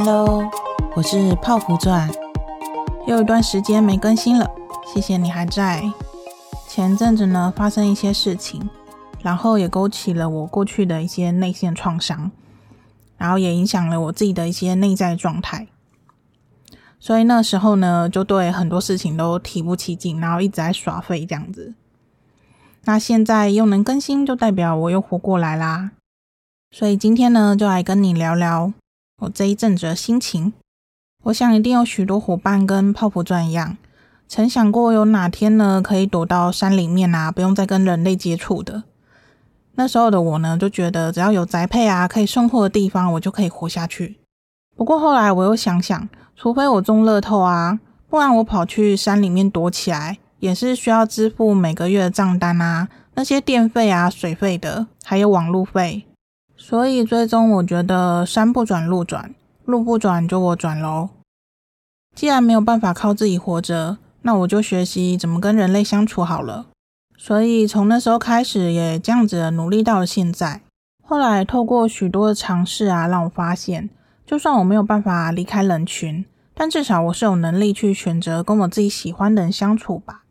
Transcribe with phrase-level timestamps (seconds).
[0.00, 0.48] Hello，
[0.94, 2.08] 我是泡芙钻，
[3.08, 4.48] 又一段时间没更新了，
[4.86, 5.82] 谢谢你还在。
[6.68, 8.70] 前阵子呢，发生一些事情，
[9.24, 12.30] 然后也勾起了我过去的一些内线创伤，
[13.16, 15.66] 然后也影响了我自己的一些内在状态。
[17.00, 21.74] 所以那时候呢，就对很多事情都提不起劲，然后一直在耍废这样子。
[22.84, 25.90] 那现在又能更新，就代表我又活过来啦。
[26.70, 28.72] 所以今天呢，就来跟你聊聊。
[29.20, 30.52] 我这一阵子的心情，
[31.24, 33.76] 我想一定有许多伙伴跟泡芙钻一样，
[34.28, 38.84] 曾想过有哪天呢，可以躲到山里面啊，不用再跟人类接触的。
[39.74, 44.18] 那时候的我呢，就觉得只要有宅配啊，可以送货的地方，我就可以活下去。
[44.76, 56.04] 不过后来我又想想，除非我中乐透啊，不然我跑去山里面躲起来，也是需要支付每个月的账单啊，那些电费啊、水费的，还有网路费。
[56.68, 61.08] 所以最终我觉得山不转路转，路不转就我转喽。
[62.14, 66.66] 既然没有办法靠自己活着，那我就学习怎么跟人类相处好了。
[67.16, 70.60] 所以从那时候开始，也这样子努力到了现在。
[71.02, 73.88] 后来透过许多的尝试啊，让我发现，
[74.26, 80.24] 就算我没有办法离开人群，但至少我是有能力去选择跟我自己喜欢的人相处吧。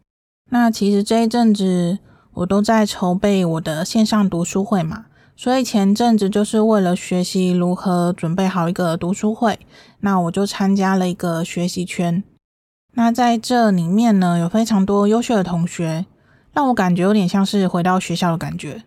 [0.52, 1.98] 那其实这一阵子
[2.36, 5.06] 我都在筹备我的线上读书会嘛。
[5.40, 9.60] 所以前阵子就是为了学习如何准备好一个读书会，
[10.00, 12.24] 那我就参加了一个学习圈。
[12.96, 16.08] 那在这里面呢，有非常多优秀的同学，
[16.52, 18.84] 让我感觉有点像是回到学校的感觉，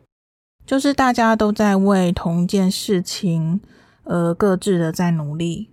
[0.66, 3.60] 就是大家都在为同一件事情，
[4.02, 5.70] 呃，各自的在努力。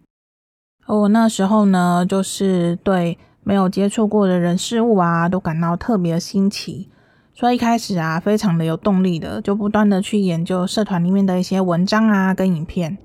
[0.85, 6.91] 而我那时候呢，就是对没有接触过的人事物啊，都感到特别的新奇。
[7.39, 12.97] 所以一开始啊，非常的有动力的，就不断的去研究社团里面的一些文章啊，跟影片。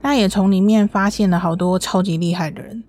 [0.00, 2.84] 那也从里面发现了好多超级厉害的人，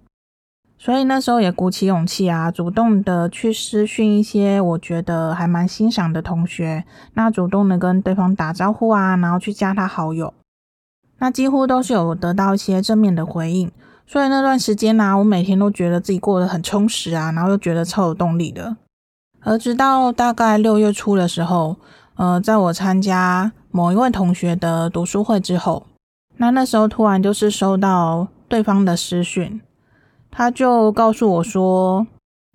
[0.78, 6.84] 所以那时候也鼓起勇气啊，主动的去私讯一些我觉得还蛮欣赏的同学，
[7.16, 10.32] 那主动的跟对方打招呼啊，然后去加他好友。
[11.18, 13.72] 那几乎都是有得到一些正面的回应，
[14.06, 18.78] 所以那段时间呢，啊，我每天都觉得自己过得很充实啊，然后又觉得超有动力的。
[19.48, 21.78] 而直到大概六月初的时候，
[22.18, 25.88] 呃，在我参加某一位同学的读书会之后，
[26.36, 29.62] 那那时候突然就是收到对方的私讯，
[30.30, 32.06] 他就告诉我说，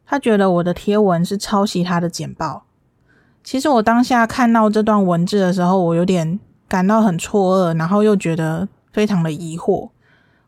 [0.05, 2.65] 他觉得我的贴文是抄袭他的简报。
[3.43, 6.39] 其实我当下看到这段文字的时候，我有点
[6.69, 9.89] 感到很错愕，然后又觉得非常的疑惑。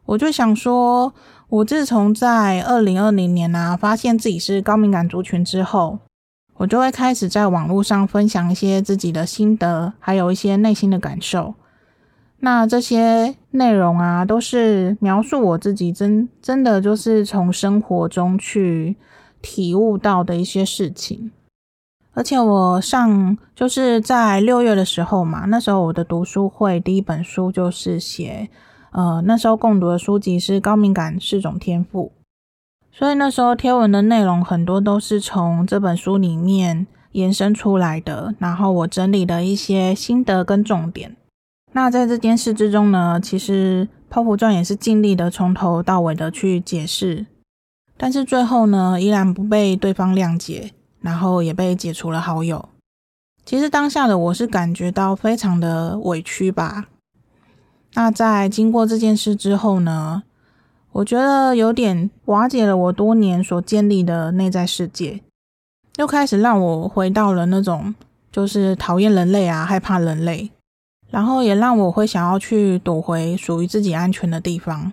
[0.05, 1.15] 我就想说，
[1.49, 6.01] 我自从在二零二零年啊，发现自己是高敏感族群之后。
[6.57, 11.55] 我就会开始在网络上分享一些自己的心得，还有一些内心的感受。
[12.41, 18.97] 那这些内容啊，都是描述我自己真真的就是从生活中去
[19.41, 21.33] 体悟到的一些事情。
[22.13, 28.49] 而且我上就是在六月的时候嘛，那时候我的读书会第一本书就是写，
[28.93, 32.13] 呃，那时候共读的书籍是《高敏感是种天赋》。
[32.97, 41.17] 所以那时候贴文的内容很多都是从这本书里面延伸出来的，然后我整理了一些心得跟重点。
[41.73, 47.27] 那在这件事之中呢，其实泡芙钻也是尽力的从头到尾的去解释，
[47.97, 52.69] 但是最后呢，依然不被对方谅解，然后也被解除了好友。
[53.45, 56.87] 其实当下的我是感觉到非常的委屈吧。
[57.95, 60.23] 那在经过这件事之后呢，
[60.95, 65.21] 我觉得有点瓦解了我多年所建立的内在世界，
[65.97, 67.93] 又开始让我回到了那种
[68.31, 70.53] 就是讨厌人类啊，害怕人类，
[71.11, 74.93] 然后也让我会想要去躲回属于自己安全的地方。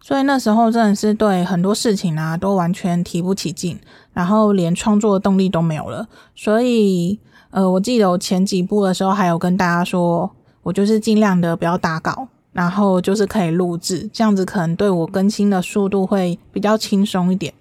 [0.00, 3.78] 所以那时候真的是对很多事情啊都完全提不起劲，
[4.14, 6.08] 然后连创作的动力都没有了。
[6.34, 10.30] 所以呃，我记得我前几部的时候还有跟大家说，
[10.62, 12.28] 我就是尽量的不要打稿。
[12.52, 17.52] 然后就是可以录制，这样子可能对我更新的速度会比较轻松一点。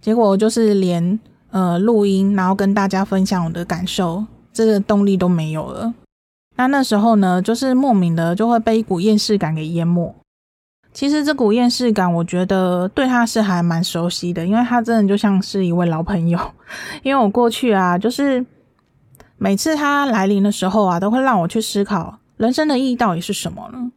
[0.00, 1.18] 结果就是连
[1.50, 5.94] 呃录音，然后跟大家分享我的感受，这个动力都没有了。
[6.56, 10.14] 那那时候呢，就是莫名的就会被一股厌世感给淹没。
[10.92, 16.38] 其实这股厌世感，我觉得对他是还蛮熟悉的，因为他真的就像是一位老朋友。
[17.02, 18.44] 因为我过去啊，就是
[19.36, 22.18] 每次他来临的时候啊，都会让我去思考。
[22.36, 23.92] 人生的意义到底是什么呢？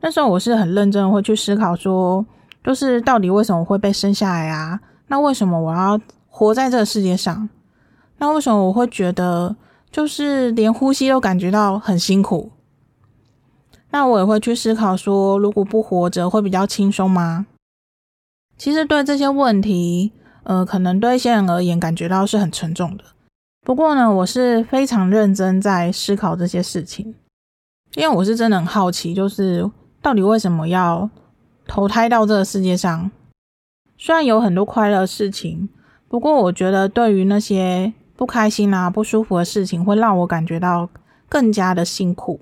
[0.00, 2.24] 那时候我是很认真会去思考，说，
[2.62, 4.80] 就是到底为什么会被生下来啊？
[5.08, 7.48] 那为什么我要活在这个世界上？
[8.18, 9.56] 那为什么我会觉得，
[9.90, 12.52] 就是连呼吸都感觉到很辛苦？
[13.90, 17.46] 那我也会去思考说，如果不活着会比较轻松吗？
[18.58, 20.12] 其实对这些问题，
[20.42, 23.04] 呃，可能对一些人而言感觉到是很沉重的。
[23.62, 27.14] 不过呢，我是非常认真在思考这些事情，
[27.94, 29.70] 因为我是真的很好奇，就是
[30.02, 31.08] 到底为什么要
[31.66, 33.10] 投胎到这个世界上？
[33.96, 35.68] 虽然有很多快乐的事情，
[36.08, 40.88] 不过我觉得对于那些不开心啊、不舒服的事情，会让我感觉到
[41.28, 42.40] 更加的辛苦。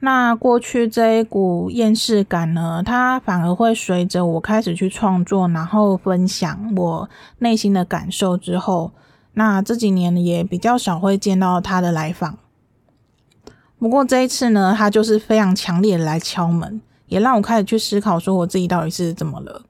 [0.00, 7.08] 那过去这一股厌世感呢，它反而会随着我开始去创作，然后分享我
[7.38, 8.90] 内心的感受之后，
[9.34, 12.36] 那这几年也比较少会见到他的来访。
[13.82, 19.62] 不过这一次呢，他就是非常强烈的来敲门，也让我开始去思考，说我自己到底是怎么了。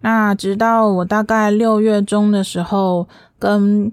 [0.00, 3.06] 那直到我大概六月中的时候，
[3.38, 3.92] 跟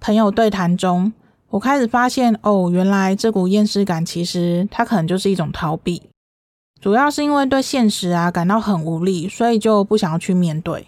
[0.00, 1.12] 朋友对谈中。
[1.50, 6.00] 我开始发现，哦，原来这股厌世感其实它可能就是一种逃避，
[6.80, 10.86] 主要是因为对现实啊感到很无力，所以就不想要去面对。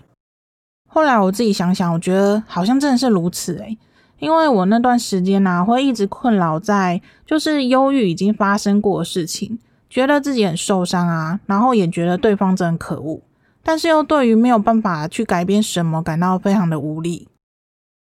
[0.89, 3.77] 后来我自己想想，我觉得好像真的是如此诶，
[4.19, 9.59] 因为我那段时间呢，会一直困扰在就是忧郁已经发生过的事情，
[9.91, 13.21] 觉得自己很受伤啊，然后也觉得对方真可恶，
[13.63, 17.29] 但是又对于没有办法去改变什么感到非常的无力。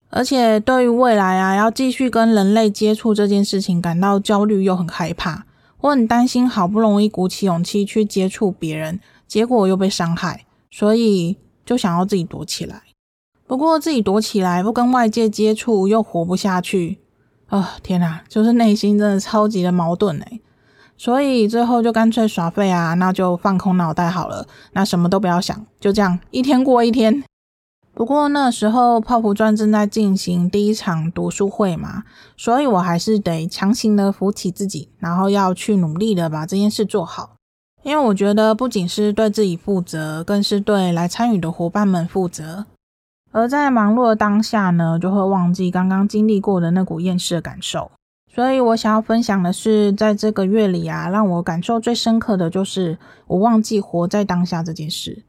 [0.10, 5.46] 而且对于未来啊，要继续跟人类接触这件事情感到焦虑又很害怕。
[5.82, 12.82] 我很担心，好不容易鼓起勇气去接触别人，结果又被伤害，所以就想要自己躲起来。
[13.48, 17.00] 不过自己躲起来不跟外界接触又活不下去
[17.48, 20.42] 啊、天哪，就是内心真的超级的矛盾诶。
[20.98, 27.24] 所以最后就干脆耍废啊，那就放空脑袋好了，那什么都不要想，就这样一天过一天。
[27.94, 32.04] 不过那时候泡芙钻正在进行第一场读书会嘛，
[32.36, 37.36] 所以我还是得强行的扶起自己，然后要去努力的把这件事做好。
[37.84, 42.66] 因为我觉得不仅是对自己负责，更是对来参与的伙伴们负责。
[43.38, 47.92] 而在忙碌的当下呢，就会忘记刚刚经历过的那股厌世的感受。
[48.34, 52.98] 所以我想要分享的是，在这个月里啊，让我感受最深刻的就是
[53.28, 55.22] 我忘记活在当下这件事。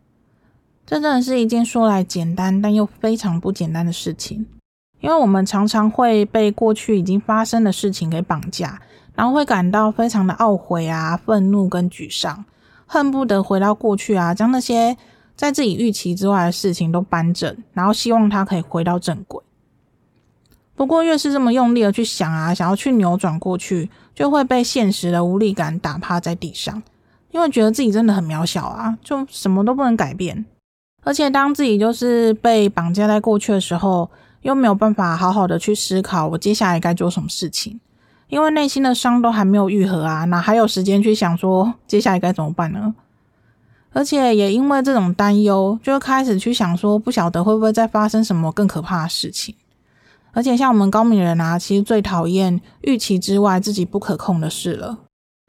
[0.86, 4.46] 这真的是一件说来简单，但又非常不简单的事情，
[5.00, 8.80] 因为我们常常会被过去已经发生的事情给绑架，
[9.14, 12.42] 然后会感到非常的懊悔啊、愤怒跟沮丧，
[12.86, 14.96] 恨不得回到过去啊，将那些
[15.38, 19.40] 在自己预期之外的事情都扳正，然后希望他可以回到正轨。
[20.74, 26.82] 不过，越是这么用力的去想啊，想要去扭转过去，就会被现实的无力感打趴在地上，
[27.30, 30.44] 因为觉得自己真的很渺小啊，就什么都不能改变。
[31.04, 34.10] 而且，当自己就是被绑架在过去的时候，
[34.42, 37.78] 又没有办法好好的去思考我接下来该做什么事情，
[38.26, 42.92] 因为内心的伤都还没有愈合啊，哪还有时间去想说接下来该怎么办呢？
[43.98, 49.56] 而且也因为这种担忧，就开始去想说，不晓得会不会再发生什么更可怕的事情。
[50.30, 54.98] 而且像我们高敏人啊，其实最讨厌预期之外自己不可控的事了。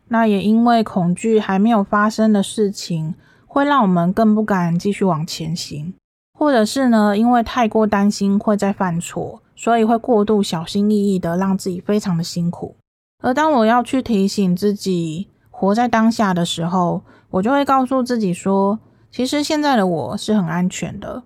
[0.07, 3.13] 那也因为恐惧还没有发生的事情。
[3.51, 5.95] 会让我们更不敢继续往前行，
[6.38, 12.76] 或者是呢，因为太过担心会再犯错，所以会过度小心翼翼的让自己非常的辛苦。
[13.23, 18.80] 而当我要去提醒自己活在当下的时候，我就会告诉自己说，
[19.12, 21.24] 其实现在的我是很安全的，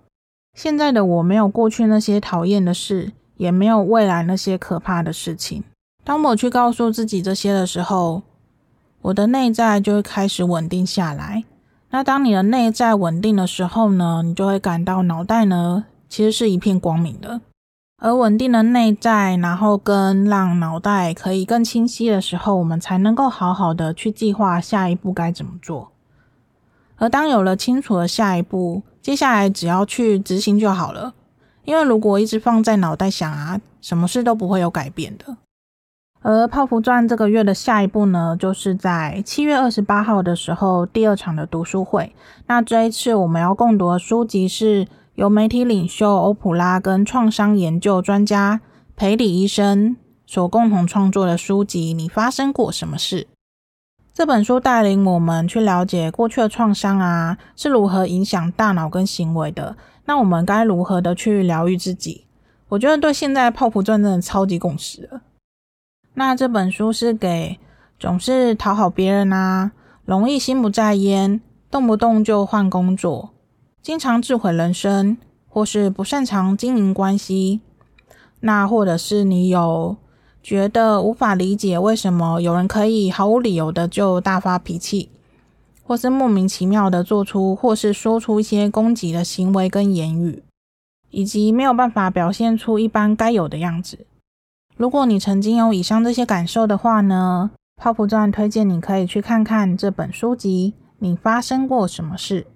[0.53, 5.63] 现在的我没有过去那些讨厌的事，也没有未来那些可怕的事情。
[6.03, 8.23] 当我去告诉自己这些的时候，
[9.03, 11.45] 我的内在就会开始稳定下来。
[11.91, 17.39] 那当你的内在稳定的时候呢，你就会感到脑袋呢其实是一片光明的。
[18.01, 25.92] 而稳定的内在，然后跟让脑袋可以更清晰的时候，我们才能够好好的去计划下一步该怎么做。
[27.03, 31.13] 而当有了清楚的下一步，接下来只要去执行就好了。
[31.65, 35.35] 因为如果一直放在脑袋想啊，什么事都不会有改变的。
[36.21, 42.15] 而泡芙传这个月的下一步呢，就是在七月二十八号的时候，第二场的读书会。
[42.47, 48.61] 那这一次我们要共读的书籍是由媒体领袖欧普拉跟创伤研究专家
[48.95, 53.27] 裴李医生所共同创作的书籍《你发生过什么事》。
[54.13, 59.75] 这本书带领我们去了解过去的创伤啊是如何影响大脑跟行为的。
[60.05, 62.25] 那我们该如何的去疗愈自己？
[62.69, 65.21] 我觉得对现在泡芙钻真的超级共识了。
[66.13, 67.57] 那这本书是给
[67.99, 69.71] 总是讨好别人啊，
[70.05, 71.41] 容易心不在焉，
[71.71, 73.31] 动不动就换工作，
[73.81, 75.17] 经常自毁人生，
[75.49, 77.61] 或是不擅长经营关系，
[78.41, 79.97] 那或者是你有
[80.43, 85.09] 觉得无法理解为什么有人可以毫无理由的就大发脾气，
[85.83, 90.43] 或是莫名其妙的做出或是说出一些攻击的行为跟言语，
[91.11, 94.05] 以及没有办法表现出一般该有的样子。
[94.75, 100.73] 如果你曾经有以上这些感受的话呢，泡芙传推荐你可以去看看这本书籍。
[100.99, 102.47] 你发生过什么事？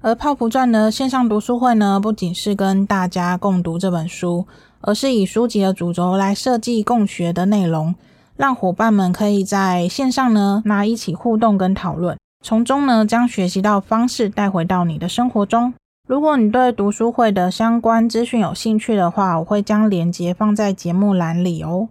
[0.00, 4.46] 而泡芙传的线上读书会呢，不仅是跟大家共读这本书，
[4.80, 7.94] 而是以书籍的主轴来设计共学的内容，
[8.36, 15.74] 让伙伴们可以在线上呢，那一起互动跟讨论，从中呢将学习到方式带回到你的生活中。
[16.06, 21.88] 如果你对读书会的相关资讯有兴趣的话，我会将链接放在节目栏里哦。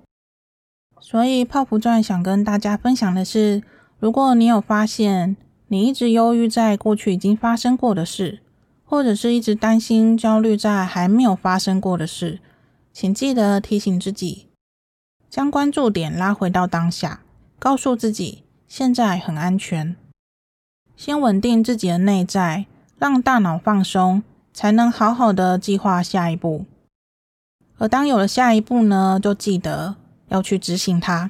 [1.00, 3.62] 所以泡芙传想跟大家分享的是，
[4.00, 8.40] 如果你有发现你一直忧郁在过去已经发生过的事，
[8.84, 12.40] 或者是一直担心焦虑在还没有发生过的事，
[13.00, 14.48] 请记得提醒自己，
[15.30, 17.22] 将关注点拉回到当下，
[17.60, 19.96] 告诉自己现在很安全，
[20.96, 22.66] 先稳定自己的内在。
[22.98, 26.66] 让大脑放松，才能好好的计划下一步。
[27.78, 29.98] 而当有了下一步呢，就记得
[30.30, 31.30] 要去执行它。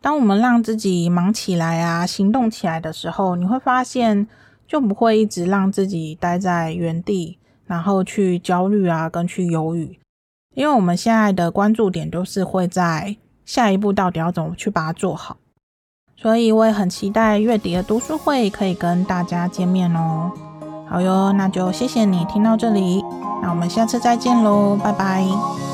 [0.00, 4.26] 当我们让自己忙起来啊，行动起来的时候，你会发现
[4.66, 9.99] 就不会一直让自己待在原地，然后去焦虑啊，跟去犹豫。
[10.54, 15.36] 因为我们现在的关注点都是会在下一步到底要怎么去把它做好。
[16.16, 20.30] 所以我也很期待月底的读书会可以跟大家见面哦。
[20.88, 23.02] 好哟，那就谢谢你听到这里，
[23.40, 25.69] 那我们下次再见喽，拜拜。